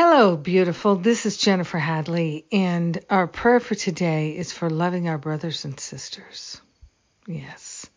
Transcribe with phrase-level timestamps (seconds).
[0.00, 0.94] Hello, beautiful.
[0.94, 5.80] This is Jennifer Hadley, and our prayer for today is for loving our brothers and
[5.80, 6.60] sisters.
[7.26, 7.90] Yes,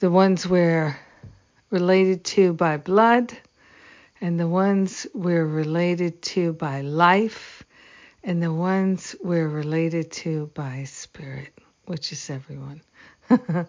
[0.00, 0.98] the ones we're
[1.70, 3.38] related to by blood,
[4.20, 7.62] and the ones we're related to by life,
[8.24, 11.56] and the ones we're related to by spirit,
[11.86, 12.80] which is everyone.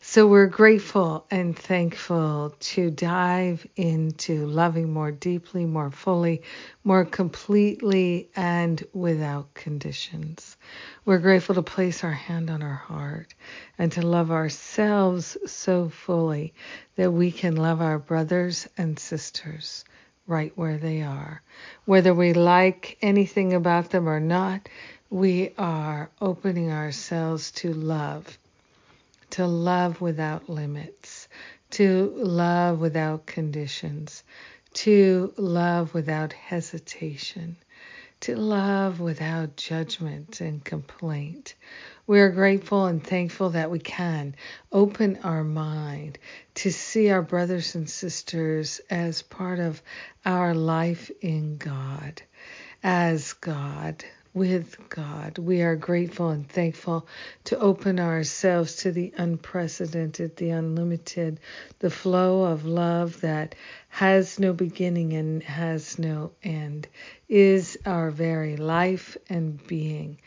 [0.00, 6.42] so we're grateful and thankful to dive into loving more deeply, more fully,
[6.84, 10.56] more completely, and without conditions.
[11.04, 13.34] We're grateful to place our hand on our heart
[13.78, 16.54] and to love ourselves so fully
[16.96, 19.84] that we can love our brothers and sisters
[20.26, 21.42] right where they are.
[21.84, 24.68] Whether we like anything about them or not,
[25.12, 28.38] we are opening ourselves to love
[29.28, 31.28] to love without limits,
[31.70, 34.24] to love without conditions,
[34.72, 37.56] to love without hesitation,
[38.20, 41.54] to love without judgment and complaint.
[42.06, 44.34] We are grateful and thankful that we can
[44.70, 46.18] open our mind
[46.56, 49.82] to see our brothers and sisters as part of
[50.24, 52.22] our life in God,
[52.82, 55.38] as God, with God.
[55.38, 57.06] We are grateful and thankful
[57.44, 61.40] to open ourselves to the unprecedented, the unlimited,
[61.80, 63.54] the flow of love that
[63.88, 66.88] has no beginning and has no end,
[67.28, 70.18] is our very life and being.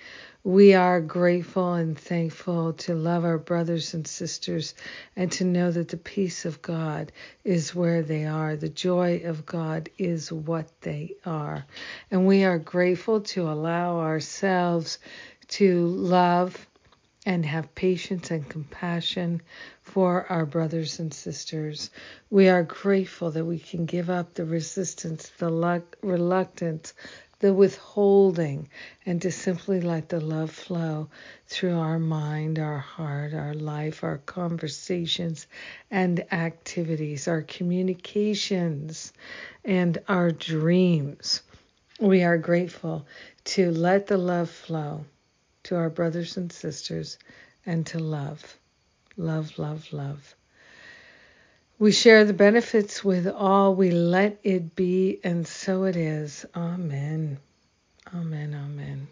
[0.45, 4.75] We are grateful and thankful to love our brothers and sisters
[5.15, 7.11] and to know that the peace of God
[7.43, 8.55] is where they are.
[8.55, 11.65] The joy of God is what they are.
[12.11, 14.99] And we are grateful to allow ourselves
[15.47, 16.67] to love
[17.25, 19.41] and have patience and compassion
[19.81, 21.89] for our brothers and sisters.
[22.29, 26.93] We are grateful that we can give up the resistance, the reluctance,
[27.45, 28.67] the withholding,
[29.05, 31.07] and to simply let the love flow
[31.45, 35.45] through our mind, our heart, our life, our conversations
[35.91, 39.13] and activities, our communications,
[39.63, 41.43] and our dreams.
[41.99, 43.05] We are grateful
[43.53, 45.05] to let the love flow
[45.65, 47.19] to our brothers and sisters
[47.63, 48.57] and to love.
[49.17, 50.35] Love, love, love.
[51.77, 53.75] We share the benefits with all.
[53.75, 56.45] We let it be, and so it is.
[56.55, 57.37] Amen.
[58.15, 58.53] Amen.
[58.55, 59.07] Amen.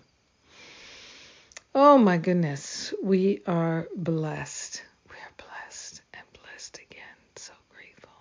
[1.76, 2.94] Oh my goodness.
[3.04, 4.82] We are blessed.
[5.10, 7.04] We are blessed and blessed again.
[7.36, 8.12] So grateful.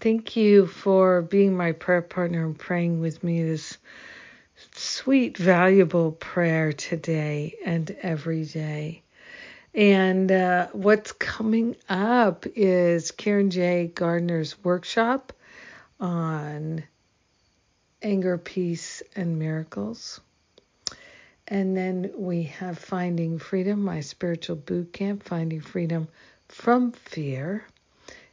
[0.00, 3.76] Thank you for being my prayer partner and praying with me this
[4.74, 9.02] sweet, valuable prayer today and every day.
[9.74, 13.86] And uh, what's coming up is Karen J.
[13.94, 15.32] Gardner's workshop
[16.00, 16.84] on
[18.02, 20.20] anger, peace, and miracles.
[21.46, 26.08] And then we have Finding Freedom, my spiritual boot camp, Finding Freedom
[26.48, 27.64] from Fear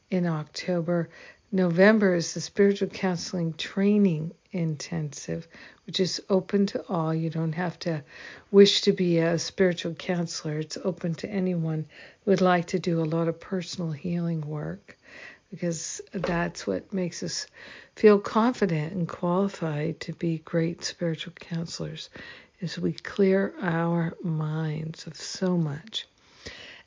[0.10, 1.10] in October.
[1.52, 5.48] November is the spiritual counseling training intensive,
[5.86, 7.14] which is open to all.
[7.14, 8.04] You don't have to
[8.52, 11.86] wish to be a spiritual counselor, it's open to anyone
[12.24, 14.98] who would like to do a lot of personal healing work
[15.52, 17.48] because that's what makes us
[17.96, 22.10] feel confident and qualified to be great spiritual counselors
[22.62, 26.08] is we clear our minds of so much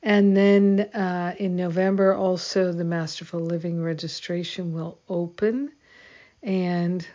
[0.03, 5.73] and then uh, in November, also the Masterful Living registration will open,
[6.43, 7.07] and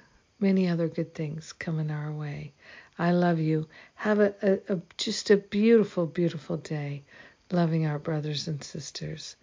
[0.44, 2.54] many other good things coming our way.
[3.00, 3.68] I love you.
[3.96, 7.04] Have a, a, a just a beautiful, beautiful day,
[7.50, 9.38] loving our brothers and sisters.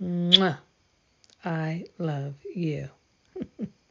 [0.00, 0.58] Mwah.
[1.44, 2.88] I love you.